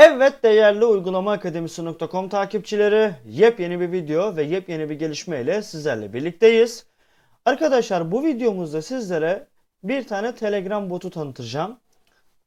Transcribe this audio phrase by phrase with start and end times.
[0.00, 6.86] Evet değerli uygulama akademisi.com takipçileri yepyeni bir video ve yepyeni bir gelişme ile sizlerle birlikteyiz.
[7.44, 9.46] Arkadaşlar bu videomuzda sizlere
[9.82, 11.80] bir tane Telegram botu tanıtacağım.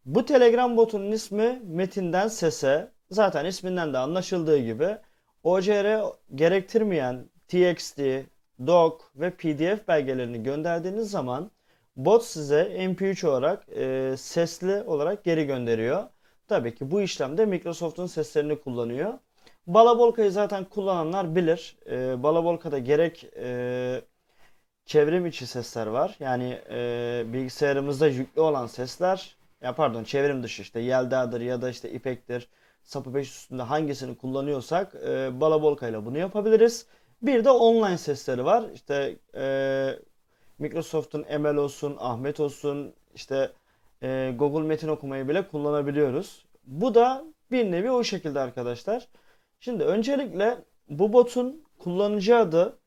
[0.05, 2.91] Bu Telegram botunun ismi Metinden Sese.
[3.09, 4.97] Zaten isminden de anlaşıldığı gibi
[5.43, 6.01] OCR
[6.35, 7.99] gerektirmeyen TXT,
[8.67, 11.51] doc ve PDF belgelerini gönderdiğiniz zaman
[11.95, 16.03] bot size MP3 olarak e, sesli olarak geri gönderiyor.
[16.51, 19.13] Tabii ki bu işlemde Microsoft'un seslerini kullanıyor.
[19.67, 21.75] Balabolka'yı zaten kullananlar bilir.
[21.89, 24.01] E, Balabolka'da gerek e,
[24.85, 26.15] çevrim içi sesler var.
[26.19, 31.91] Yani e, bilgisayarımızda yüklü olan sesler, ya pardon çevrim dışı işte Yelda'dır ya da işte
[31.91, 32.47] İpek'tir,
[32.83, 36.85] Sapı 5 üstünde hangisini kullanıyorsak e, Balabolka ile bunu yapabiliriz.
[37.21, 38.63] Bir de online sesleri var.
[38.73, 39.95] İşte e,
[40.59, 43.51] Microsoft'un ML olsun, Ahmet olsun, işte
[44.03, 46.45] e, Google Metin okumayı bile kullanabiliyoruz.
[46.63, 49.07] Bu da bir nevi o şekilde arkadaşlar.
[49.59, 50.57] Şimdi öncelikle
[50.89, 52.77] bu botun kullanıcı adı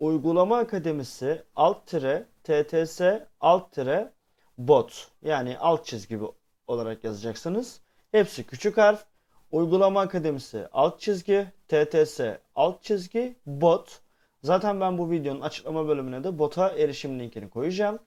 [0.00, 3.00] Uygulama Akademisi alt tire TTS
[3.40, 4.12] alt tire
[4.58, 6.18] bot yani alt çizgi
[6.66, 7.80] olarak yazacaksınız.
[8.12, 9.04] Hepsi küçük harf.
[9.50, 12.20] Uygulama Akademisi alt çizgi TTS
[12.54, 14.00] alt çizgi bot.
[14.42, 17.98] Zaten ben bu videonun açıklama bölümüne de bota erişim linkini koyacağım.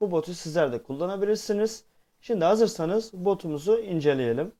[0.00, 1.84] Bu botu sizler de kullanabilirsiniz.
[2.26, 4.52] Şimdi hazırsanız botumuzu inceleyelim.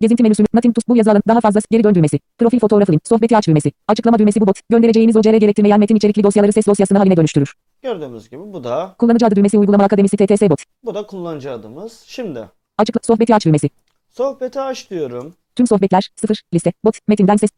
[0.00, 0.44] Gezinti menüsü.
[0.54, 1.22] Nothing to bu yazı alın.
[1.28, 2.20] Daha fazla geri dön düğmesi.
[2.38, 3.08] Profil fotoğrafı link.
[3.08, 3.72] Sohbeti aç düğmesi.
[3.88, 4.60] Açıklama düğmesi bu bot.
[4.70, 7.54] Göndereceğiniz OCR gerektirmeyen metin içerikli dosyaları ses dosyasına haline dönüştürür.
[7.82, 10.62] Gördüğümüz gibi bu da Kullanıcı adı düğmesi uygulama akademisi TTS bot.
[10.84, 12.04] bu da kullanıcı adımız.
[12.06, 13.70] Şimdi Açıkla sohbeti aç düğmesi.
[14.10, 15.34] sohbeti aç diyorum.
[15.56, 16.72] Tüm sohbetler 0 liste.
[16.84, 16.98] Bot.
[17.08, 17.50] Metinden ses.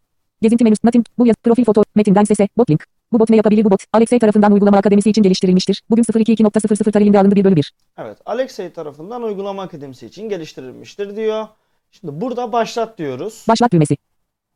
[0.43, 0.81] Gezinti menüsü.
[0.87, 1.37] Nothing bu yazı.
[1.43, 1.85] Profil foto.
[1.95, 2.49] Metinden sese.
[2.57, 2.85] Bot link.
[3.13, 3.85] Bu bot ne yapabilir bu bot?
[3.93, 5.83] Alexey tarafından uygulama akademisi için geliştirilmiştir.
[5.91, 7.73] Bugün 022.00 tarihinde alındı 1 bölü 1.
[7.99, 11.47] Evet, Alexey tarafından uygulama akademisi için geliştirilmiştir diyor.
[11.91, 13.45] Şimdi burada başlat diyoruz.
[13.49, 13.97] Başlat düğmesi.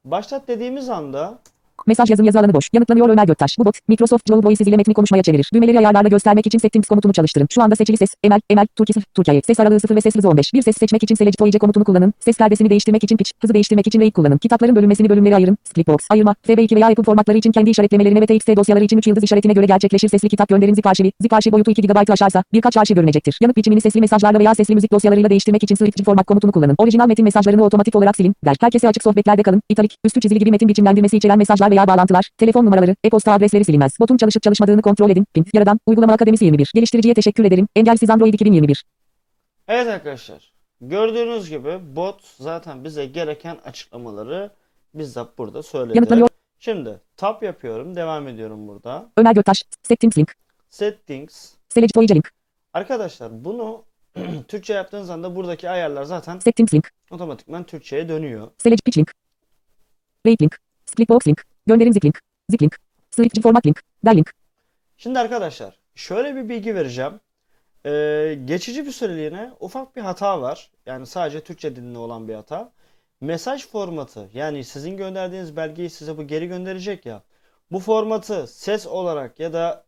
[0.04, 1.38] Başlat dediğimiz anda
[1.86, 2.68] Mesaj yazım yazı alanı boş.
[2.72, 3.58] Yanıtlanıyor Ömer Göktaş.
[3.58, 5.50] Bu bot, Microsoft Voices ile metni konuşmaya çevirir.
[5.54, 7.46] Düğmeleri ayarlarla göstermek için settings komutunu çalıştırın.
[7.50, 10.28] Şu anda seçili ses, emel, emel, Türkiye 0, Türkiye, ses aralığı 0 ve ses hızı
[10.28, 10.54] 15.
[10.54, 12.12] Bir ses seçmek için select voice komutunu kullanın.
[12.20, 14.38] Ses perdesini değiştirmek için pitch, hızı değiştirmek için rate kullanın.
[14.38, 15.58] Kitapların bölünmesini bölümlere ayırın.
[15.64, 19.24] Splitbox, ayırma, FB2 veya Apple formatları için kendi işaretlemelerini ve TXT dosyaları için 3 yıldız
[19.24, 20.08] işaretine göre gerçekleşir.
[20.08, 21.12] Sesli kitap gönderin zip arşivi.
[21.20, 23.38] Zip arşiv boyutu 2 GB aşarsa birkaç arşiv görünecektir.
[23.40, 26.74] Yanıt biçimini sesli mesajlarla veya sesli müzik dosyalarıyla değiştirmek için swift format komutunu kullanın.
[26.78, 28.34] Orijinal metin mesajlarını otomatik olarak silin.
[28.44, 28.56] Der.
[28.60, 29.62] Herkese açık sohbetlerde kalın.
[29.68, 34.00] İtalik, üstü çizili gibi metin biçimlendirmesi içeren mesajlar veya bağlantılar, telefon numaraları, e-posta adresleri silinmez.
[34.00, 35.26] Botun çalışıp çalışmadığını kontrol edin.
[35.34, 36.70] Pin, yaradan, uygulama akademisi 21.
[36.74, 37.68] Geliştiriciye teşekkür ederim.
[37.76, 38.84] Engelsiz Android 2021.
[39.68, 40.52] Evet arkadaşlar.
[40.80, 44.50] Gördüğünüz gibi bot zaten bize gereken açıklamaları
[44.94, 45.96] bizzat burada söyledi.
[45.96, 46.28] Yanıtlanıyor.
[46.58, 47.96] Şimdi tap yapıyorum.
[47.96, 49.06] Devam ediyorum burada.
[49.16, 50.34] Ömer Göktaş, Settings Link,
[50.70, 51.52] Settings.
[51.68, 52.30] Select Link,
[52.72, 53.84] Arkadaşlar bunu
[54.48, 58.50] Türkçe yaptığınız anda buradaki ayarlar zaten Settings Link, otomatikman Türkçe'ye dönüyor.
[58.58, 59.12] Select Pitch Link,
[60.26, 62.20] Rate Link, Splitbox Link, Gönderim Zip Link,
[62.50, 62.78] Zip Link,
[63.10, 64.30] Swift Format Link, Der Link,
[64.96, 67.20] Şimdi arkadaşlar şöyle bir bilgi vereceğim.
[67.86, 70.70] Ee, geçici bir süreliğine ufak bir hata var.
[70.86, 72.72] Yani sadece Türkçe dilinde olan bir hata.
[73.20, 77.22] Mesaj formatı yani sizin gönderdiğiniz belgeyi size bu geri gönderecek ya.
[77.72, 79.86] Bu formatı ses olarak ya da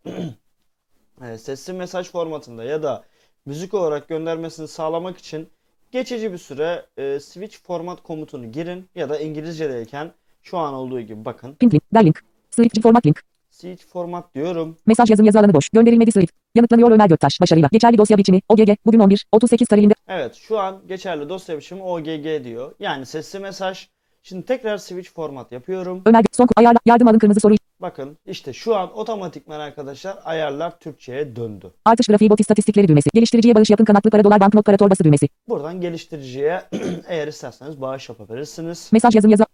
[1.22, 3.04] e, sesli mesaj formatında ya da
[3.46, 5.48] müzik olarak göndermesini sağlamak için
[5.92, 10.12] geçici bir süre e, switch format komutunu girin ya da İngilizce'deyken
[10.46, 11.54] şu an olduğu gibi bakın.
[11.54, 13.22] Pin Link, Der Link, Swift Format Link,
[13.56, 14.76] Switch format diyorum.
[14.86, 15.68] Mesaj yazım yazı alanı boş.
[15.68, 16.32] Gönderilmedi Swift.
[16.54, 17.40] Yanıtlanıyor Ömer Göktaş.
[17.40, 17.68] Başarıyla.
[17.72, 18.40] Geçerli dosya biçimi.
[18.48, 18.70] OGG.
[18.86, 19.26] Bugün 11.
[19.32, 19.94] 38 tarihinde.
[20.08, 22.74] Evet şu an geçerli dosya biçimi OGG diyor.
[22.80, 23.88] Yani sesli mesaj.
[24.22, 26.02] Şimdi tekrar switch format yapıyorum.
[26.06, 26.78] Ömer son ayarla.
[26.86, 27.54] Yardım alın kırmızı soru.
[27.80, 31.70] Bakın işte şu an otomatikman arkadaşlar ayarlar Türkçe'ye döndü.
[31.84, 33.10] Artış grafiği bot istatistikleri düğmesi.
[33.14, 35.28] Geliştiriciye bağış yapın kanatlı para dolar banknot para torbası düğmesi.
[35.48, 36.62] Buradan geliştiriciye
[37.08, 38.90] eğer isterseniz bağış yapabilirsiniz.
[38.92, 39.44] Mesaj yazım yazı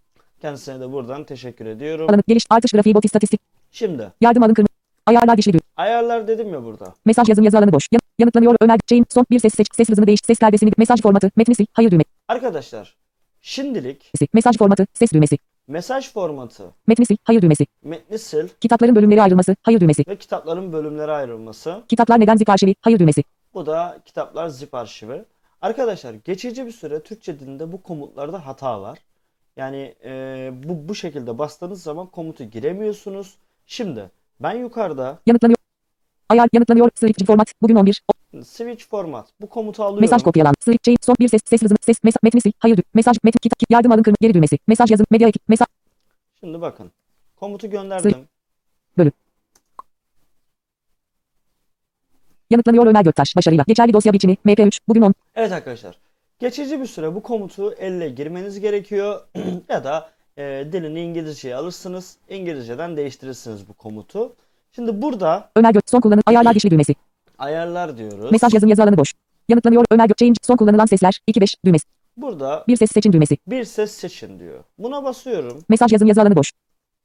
[0.43, 2.11] Kendisine de buradan teşekkür ediyorum.
[2.11, 2.23] alanı.
[2.29, 3.41] Geliş artış grafiği bot istatistik.
[3.73, 4.73] Şimdi Yardım alın kırmızı.
[5.07, 5.61] Ayarlar dişli düğme.
[5.77, 6.95] ayarlar dedim ya burada.
[7.05, 7.89] Mesaj yazım yazı alanı boş.
[7.93, 9.67] Yan- yanıtlanıyor Ömer Şeyin son bir ses seç.
[9.75, 10.21] Ses hızını değiş.
[10.27, 10.73] Ses perdesini.
[10.77, 11.31] Mesaj formatı.
[11.37, 11.67] Metni sil.
[11.73, 12.09] Hayır düğmesi.
[12.29, 12.97] Arkadaşlar
[13.41, 14.87] şimdilik Mesaj formatı.
[14.95, 15.39] Ses düğmesi.
[15.69, 17.17] mesaj formatı, Metni sil.
[17.25, 17.67] Hayır düğmesi.
[17.83, 19.57] metni sil Kitapların bölümleri ayrılması.
[19.63, 20.05] Hayır düğmesi.
[20.09, 21.83] ve kitapların bölümlere ayrılması.
[21.89, 22.75] Kitaplar neden zip arşivi.
[22.81, 23.25] Hayır düğmesi.
[23.55, 25.25] Bu da kitaplar zip arşivi.
[25.63, 28.99] Arkadaşlar geçici bir süre Türkçe dilinde bu komutlarda hata var.
[29.57, 33.35] Yani e, bu, bu şekilde bastığınız zaman komutu giremiyorsunuz.
[33.67, 34.11] Şimdi
[34.41, 35.57] Ben yukarıda Yanıtlanıyor.
[36.29, 36.91] Ayar yanıtlanıyor.
[36.95, 37.53] Switch format.
[37.63, 38.03] Bugün 11.
[38.09, 40.01] O- switch format bu komutu alıyorum.
[40.01, 40.55] mesaj kopyalan.
[40.61, 40.97] Switch chain.
[41.01, 41.41] Son bir ses.
[41.45, 41.79] Ses hızını.
[41.81, 42.05] Ses.
[42.05, 42.53] Mes metni sil.
[42.59, 42.81] Hayır.
[42.95, 43.17] Mesaj.
[43.25, 43.39] Metin.
[43.39, 43.71] Kitap.
[43.71, 44.03] Yardım alın.
[44.03, 44.19] Kırmızı.
[44.21, 44.59] Geri düğmesi.
[44.67, 45.07] Mesaj yazın.
[45.11, 45.49] Medya ekip.
[45.49, 45.67] Mesaj.
[46.41, 46.93] Şimdi bakın.
[47.37, 48.15] Komutu gönderdim.
[48.99, 49.13] Bölüm.
[52.51, 53.37] Yanıtlanıyor Ömer Göktaş.
[53.37, 53.65] Başarıyla.
[53.69, 54.37] Geçerli dosya biçimi.
[54.47, 54.81] MP3.
[54.89, 55.15] Bugün 10.
[55.35, 55.99] Evet arkadaşlar.
[56.43, 59.21] Geçici bir süre bu komutu elle girmeniz gerekiyor.
[59.69, 60.43] ya da e,
[60.73, 62.17] dilini İngilizceye alırsınız.
[62.29, 64.37] İngilizceden değiştirirsiniz bu komutu.
[64.73, 65.83] Şimdi burada Ömer Gök.
[65.91, 66.23] Son kullanım.
[66.27, 66.95] Ayarlar dişli düğmesi.
[67.39, 68.33] ayarlar diyoruz.
[68.33, 69.13] Mesaj yazın yazı alanı boş.
[69.49, 70.19] Yanıtlanıyor Ömer Gök.
[70.19, 70.35] Change.
[70.43, 71.21] Son kullanılan sesler.
[71.31, 71.87] 2-5 düğmesi.
[72.17, 73.39] Burada Bir ses seçin düğmesi.
[73.47, 74.65] bir ses seçin diyor.
[74.79, 75.65] Buna basıyorum.
[75.69, 76.53] Mesaj yazın yazı alanı boş.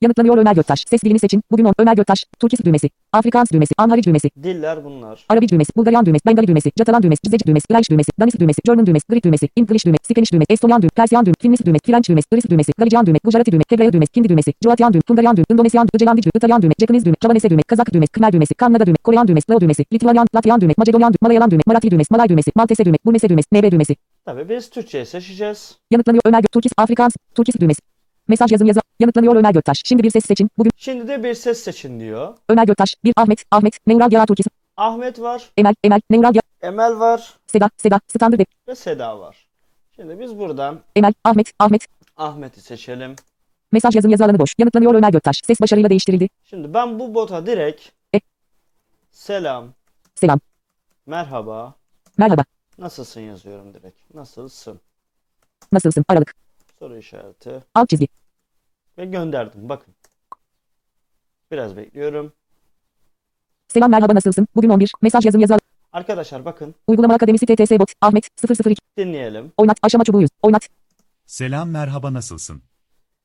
[0.02, 0.86] Yanıtlanıyor Ömer Göktaş.
[0.90, 1.42] Ses dilini seçin.
[1.52, 1.74] Bugün 10.
[1.78, 2.26] Ömer Göktaş.
[2.40, 2.90] Türkis düğmesi.
[3.14, 3.74] Afrikaans düğmesi.
[3.78, 4.30] Amharic düğmesi.
[4.44, 5.26] Diller bunlar.
[5.30, 5.72] Arabi düğmesi.
[5.78, 6.26] Bulgaryan düğmesi.
[6.26, 6.72] Bengali düğmesi.
[6.80, 7.22] Catalan düğmesi.
[7.24, 7.68] Cizeci düğmesi.
[7.68, 8.12] Welsh düğmesi.
[8.20, 8.62] Danis düğmesi.
[8.66, 9.06] German düğmesi.
[9.10, 9.50] Greek düğmesi.
[9.58, 10.04] English düğmesi.
[10.04, 10.48] Spanish düğmesi.
[10.54, 10.96] Estonian düğmesi.
[10.96, 11.42] Persian düğmesi.
[11.42, 11.82] Finnis düğmesi.
[11.86, 12.28] French düğmesi.
[12.34, 12.72] Iris düğmesi.
[12.78, 13.22] Galician düğmesi.
[13.24, 13.66] Gujarati düğmesi.
[13.72, 14.12] Hebreo düğmesi.
[14.16, 14.54] Hindi düğmesi.
[14.64, 15.06] Croatian düğmesi.
[15.10, 15.54] Hungarian düğmesi.
[15.54, 15.98] Indonesian düğmesi.
[15.98, 16.38] Icelandic düğmesi.
[16.38, 16.80] İtalyan düğmesi.
[16.82, 17.20] Japanese düğmesi.
[17.24, 17.68] Javanese düğmesi.
[17.68, 18.12] Kazak düğmesi.
[18.12, 18.54] Khmer düğmesi.
[18.54, 19.04] Kanada düğmesi.
[19.04, 19.52] Korean düğmesi.
[19.52, 19.86] Lao düğmesi.
[19.94, 20.76] Lithuanian, Latvian düğmesi.
[20.78, 21.22] Macedonian düğmesi.
[21.22, 21.68] Malayalan düğmesi.
[21.68, 22.08] Marathi düğmesi.
[22.12, 22.52] Malay düğmesi.
[22.56, 23.06] Maltese düğmesi.
[23.06, 23.48] Burmese düğmesi.
[23.54, 23.96] NB düğmesi.
[24.26, 25.78] Tabii biz Türkçe'yi seçeceğiz.
[25.92, 26.52] Yanıtlanıyor Ömer Gök.
[26.52, 26.72] Türkis.
[26.78, 27.14] Afrikaans.
[27.36, 27.82] Türkis düğmesi.
[28.28, 28.80] Mesaj yazın yazı.
[29.00, 29.82] Yanıtlanıyor Ömer Göktaş.
[29.86, 30.50] Şimdi bir ses seçin.
[30.58, 32.36] Bugün Şimdi de bir ses seçin diyor.
[32.50, 32.96] Ömer Göktaş.
[33.04, 33.44] Bir Ahmet.
[33.52, 33.88] Ahmet.
[33.88, 34.48] Neural Yara Türkis.
[34.78, 35.74] Ahmet var, Emel.
[35.84, 36.02] Emel.
[36.10, 36.72] Neural Yara.
[36.74, 37.70] Emel var Seda.
[37.78, 38.00] Seda.
[38.08, 38.68] Standart Web.
[38.68, 39.48] ve Seda var.
[39.96, 41.14] Şimdi biz buradan Emel.
[41.24, 41.52] Ahmet.
[41.60, 41.88] Ahmet.
[42.18, 43.16] Ahmet'i seçelim.
[43.72, 44.54] Mesaj yazın yazı alanı boş.
[44.58, 45.42] Yanıtlanıyor Ömer Göktaş.
[45.48, 46.30] Ses başarıyla değiştirildi.
[46.44, 47.82] Şimdi ben bu bota direkt
[48.16, 48.20] E.
[49.12, 49.68] selam,
[50.16, 50.40] Selam.
[51.06, 51.74] merhaba,
[52.18, 52.44] Merhaba.
[52.78, 54.16] nasılsın yazıyorum direkt.
[54.16, 54.80] Nasılsın?
[55.72, 56.06] Nasılsın?
[56.08, 56.34] Aralık.
[56.80, 58.08] Soru işareti Alt çizgi.
[58.98, 59.70] ve gönderdim.
[59.70, 59.94] Bakın.
[61.52, 62.34] Biraz bekliyorum.
[63.68, 64.48] Selam merhaba nasılsın?
[64.56, 64.92] Bugün 11.
[65.02, 65.58] Mesaj yazın yazı.
[65.94, 67.92] Arkadaşlar bakın Uygulama Akademisi TTS Bot.
[68.02, 68.30] Ahmet
[68.66, 68.76] 002.
[68.98, 69.52] dinleyelim.
[69.58, 69.78] Oynat.
[69.82, 70.30] Aşama çubuğu yüz.
[70.42, 70.68] Oynat.
[71.26, 72.62] Selam merhaba nasılsın?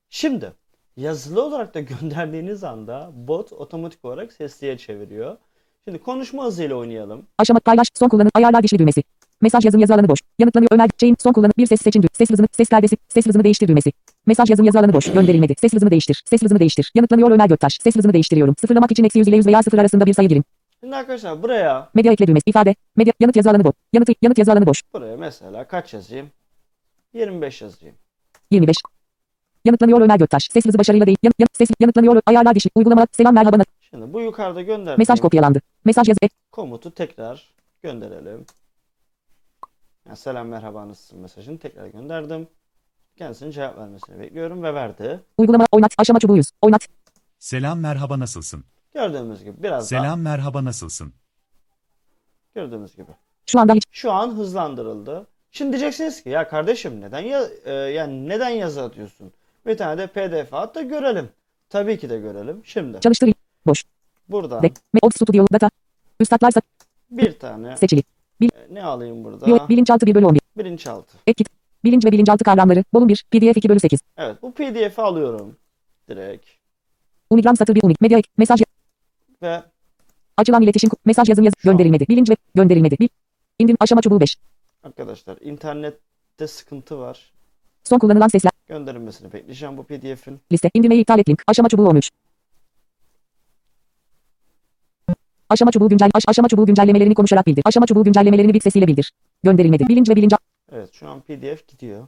[0.09, 0.53] Şimdi
[0.97, 5.37] yazılı olarak da gönderdiğiniz anda bot otomatik olarak sesliye çeviriyor.
[5.85, 7.25] Şimdi konuşma hızıyla oynayalım.
[7.37, 7.87] Aşama paylaş.
[7.93, 8.31] Son kullanım.
[8.33, 9.03] Ayarlar dişli düğmesi.
[9.43, 10.19] Mesaj yazın yazı alanı boş.
[10.39, 10.89] Yanıtlanıyor Ömer.
[10.97, 11.15] Chain.
[11.19, 11.53] Son kullanım.
[11.57, 12.03] Bir ses seçin.
[12.13, 12.47] Ses hızını.
[12.51, 12.97] Ses perdesi.
[13.09, 13.91] Ses hızını değiştir düğmesi.
[14.25, 15.11] Mesaj yazın yazı alanı boş.
[15.11, 15.55] Gönderilmedi.
[15.61, 16.23] Ses hızını değiştir.
[16.29, 16.91] Ses hızını değiştir.
[16.95, 17.79] Yanıtlanıyor Ömer Göktaş.
[17.83, 18.55] Ses hızını değiştiriyorum.
[18.61, 20.43] Sıfırlamak için eksi 100 ile 100 veya 0 arasında bir sayı girin.
[20.79, 22.43] Şimdi arkadaşlar buraya Medya ekle düğmesi.
[22.49, 22.75] ifade.
[22.95, 23.13] Medya.
[23.19, 23.73] Yanıt yazı alanı boş.
[23.93, 24.81] Yanıt, yanıt yazı alanı boş.
[24.93, 26.29] buraya mesela kaç yazayım?
[27.13, 27.95] 25 yazayım.
[28.51, 28.75] 25.
[29.65, 30.49] Yanıtlanıyor Ömer Göktaş.
[30.53, 31.17] Ses hızı başarıyla değil.
[31.23, 32.21] Yanıt, yanıt, ses yanıtlanıyor.
[32.25, 32.69] Ayarlar dişli.
[32.75, 33.07] Uygulama.
[33.11, 33.57] Selam merhaba.
[33.89, 35.61] Şimdi bu yukarıda gönderdiğim Mesaj kopyalandı.
[35.85, 36.19] Mesaj yazı.
[36.51, 37.53] komutu tekrar
[37.83, 38.45] gönderelim.
[40.07, 42.47] Yani selam merhaba nasılsın mesajını tekrar gönderdim.
[43.15, 45.19] Kendisinin cevap vermesini bekliyorum ve verdi.
[45.37, 45.65] Uygulama.
[45.71, 45.93] Oynat.
[45.97, 46.51] Aşama çubuğu yüz.
[46.61, 46.87] Oynat.
[47.39, 48.63] Selam merhaba nasılsın?
[48.93, 51.13] Gördüğümüz gibi biraz daha Selam merhaba nasılsın?
[52.55, 53.11] gördüğünüz gibi.
[53.45, 53.83] Şu anda hiç.
[53.91, 55.27] Şu an hızlandırıldı.
[55.51, 59.31] Şimdi diyeceksiniz ki ya kardeşim neden ya e, yani neden yazı atıyorsun?
[59.65, 61.29] Bir tane de PDF at da görelim.
[61.69, 62.61] Tabii ki de görelim.
[62.65, 63.33] Şimdi Çalıştır.
[63.67, 63.83] Boş.
[64.29, 64.67] buradan De.
[64.67, 65.47] Me- Old Studio.
[65.53, 65.69] Data.
[66.19, 66.61] Üstadlarsa.
[67.11, 68.03] bir tane Seçili.
[68.45, 69.69] E, ne alayım burada?
[69.69, 70.41] Bilinçaltı 1 bölü 11.
[70.57, 71.17] Bilinçaltı.
[71.27, 71.47] Ek kit.
[71.83, 72.83] Bilinç ve bilinçaltı kavramları.
[72.93, 73.25] Volüm 1.
[73.31, 73.99] PDF 2 bölü 8.
[74.17, 75.55] Evet bu PDF'i alıyorum
[76.09, 76.45] direkt
[77.29, 78.01] Unigram satır 1 unik.
[78.01, 78.29] Medya ek.
[78.37, 78.61] Mesaj.
[79.41, 79.63] ve
[80.37, 80.89] Açılan iletişim.
[81.05, 81.55] Mesaj yazın yazı.
[81.65, 81.71] An.
[81.71, 82.05] Gönderilmedi.
[82.09, 82.99] Bilinç ve gönderilmedi.
[82.99, 83.09] Bir.
[83.59, 83.77] İndim.
[83.79, 84.37] Aşama çubuğu 5.
[84.83, 87.31] arkadaşlar internette sıkıntı var.
[87.83, 88.51] Son kullanılan sesler.
[88.67, 90.39] Gönderilmesini bekleyeceğim bu PDF'in.
[90.51, 90.69] Liste.
[90.73, 91.43] İndirmeyi iptal et link.
[91.47, 92.11] Aşama çubuğu 13.
[95.53, 97.63] Aşama çubuğu güncel aş- aşama çubuğu güncellemelerini konuşarak bildir.
[97.65, 99.11] Aşama çubuğu güncellemelerini bit sesiyle bildir.
[99.43, 99.87] Gönderilmedi.
[99.87, 100.33] Bilinç ve bilinç
[100.71, 102.07] Evet şu an PDF gidiyor.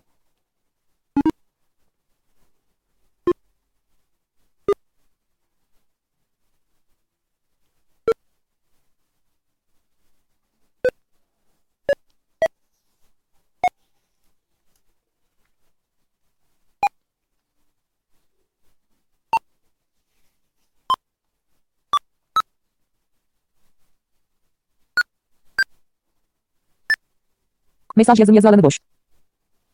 [27.96, 28.80] Mesaj yazın yazı alanı boş.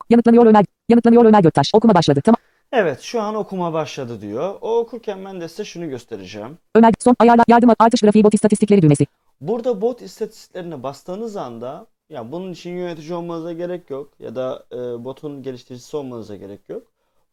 [0.09, 0.65] Yanıtlanıyor Ömer.
[0.89, 1.71] Yanıtlanıyor Ömer Göktaş.
[1.73, 2.21] Okuma başladı.
[2.25, 2.37] Tamam.
[2.71, 4.55] Evet şu an okuma başladı diyor.
[4.61, 6.57] O okurken ben de size şunu göstereceğim.
[6.75, 9.05] Ömer son ayarla yardım artış grafiği bot istatistikleri düğmesi.
[9.41, 14.75] Burada bot istatistiklerine bastığınız anda ya bunun için yönetici olmanıza gerek yok ya da e,
[15.03, 16.83] botun geliştiricisi olmanıza gerek yok.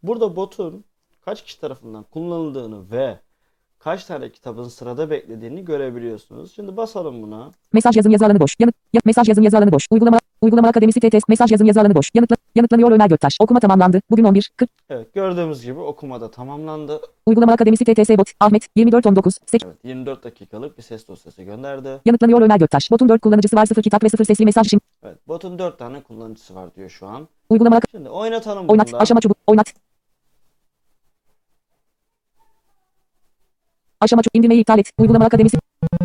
[0.03, 0.85] Burada botun
[1.25, 3.19] kaç kişi tarafından kullanıldığını ve
[3.79, 6.55] kaç tane kitabın sırada beklediğini görebiliyorsunuz.
[6.55, 7.51] Şimdi basalım buna.
[7.73, 8.55] Mesaj yazın yazı alanı boş.
[8.59, 9.87] Yanıt, ya- mesaj yazın yazı alanı boş.
[9.91, 12.11] Uygulama Uygulama Akademisi TTS mesaj yazın yazı alanı boş.
[12.15, 13.37] Yanıtla, yanıtlanıyor Ömer Göktaş.
[13.41, 14.03] Okuma tamamlandı.
[14.11, 14.51] Bugün 11.
[14.57, 14.71] 40.
[14.91, 17.01] Evet gördüğümüz gibi okumada tamamlandı.
[17.27, 18.29] Uygulama Akademisi TTS bot.
[18.41, 19.39] Ahmet 24 19.
[19.47, 19.63] Seç.
[19.67, 21.89] Evet 24 dakikalık bir ses dosyası gönderdi.
[22.05, 22.91] Yanıtlanıyor Ömer Göktaş.
[22.91, 24.81] Botun 4 kullanıcısı var 0 kitap ve 0 sesli mesaj için.
[25.03, 27.29] Evet botun 4 tane kullanıcısı var diyor şu an.
[27.51, 29.03] Uygulama Şimdi oynatalım oynat bunu da.
[29.03, 29.73] aşama çubuk oynat.
[34.01, 34.93] Aşama çok indirmeyi iptal et.
[34.99, 35.59] Uygulama akademisi.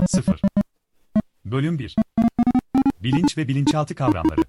[0.07, 0.41] 0.
[1.45, 1.95] Bölüm 1.
[3.03, 4.41] Bilinç ve bilinçaltı kavramları.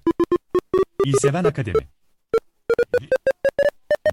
[1.05, 1.87] İlseven Akademi.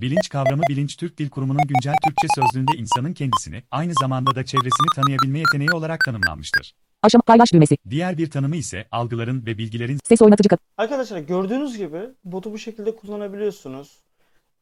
[0.00, 4.86] Bilinç kavramı Bilinç Türk Dil Kurumu'nun güncel Türkçe sözlüğünde insanın kendisini, aynı zamanda da çevresini
[4.94, 6.74] tanıyabilme yeteneği olarak tanımlanmıştır.
[7.02, 7.76] Aşama paylaş düğmesi.
[7.90, 10.60] Diğer bir tanımı ise algıların ve bilgilerin Ses oynatıcı kat.
[10.78, 13.98] Arkadaşlar gördüğünüz gibi botu bu şekilde kullanabiliyorsunuz.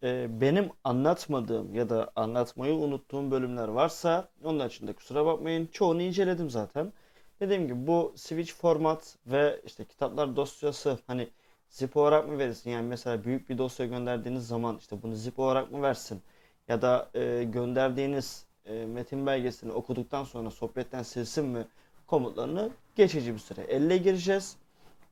[0.02, 5.66] Ee, benim anlatmadığım ya da anlatmayı unuttuğum bölümler varsa onlar için de kusura bakmayın.
[5.72, 6.92] Çoğunu inceledim zaten.
[7.40, 11.28] Dediğim gibi bu switch format ve işte kitaplar dosyası hani
[11.68, 12.70] zip olarak mı verirsin?
[12.70, 16.22] Yani mesela büyük bir dosya gönderdiğiniz zaman işte bunu zip olarak mı versin?
[16.68, 21.66] Ya da e, gönderdiğiniz e, metin belgesini okuduktan sonra sohbetten silsin mi?
[22.06, 24.56] Komutlarını geçici bir süre elle gireceğiz.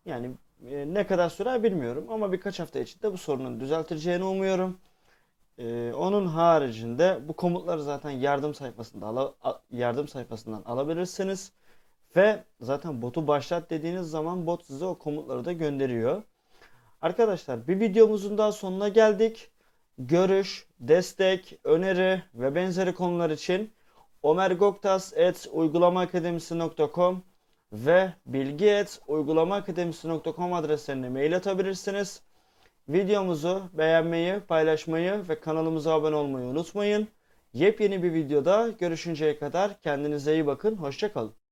[0.07, 0.31] Yani
[0.67, 4.79] e, ne kadar sürer bilmiyorum ama birkaç hafta içinde bu sorunun düzeltileceğini umuyorum.
[5.59, 9.35] E, onun haricinde bu komutları zaten yardım sayfasında ala-
[9.71, 11.53] yardım sayfasından alabilirsiniz.
[12.17, 16.23] Ve zaten botu başlat dediğiniz zaman bot size o komutları da gönderiyor.
[17.03, 19.51] Arkadaşlar bir videomuzun daha sonuna geldik.
[19.99, 23.73] Görüş, destek, öneri ve benzeri konular için
[24.23, 27.23] omergoktas.uygulamaakademisi.com
[27.73, 32.23] ve bilgi.uygulamaakademisi.com adreslerine mail atabilirsiniz.
[32.89, 37.09] Videomuzu beğenmeyi, paylaşmayı ve kanalımıza abone olmayı unutmayın.
[37.53, 40.77] Yepyeni bir videoda görüşünceye kadar kendinize iyi bakın.
[40.77, 41.48] Hoşçakalın.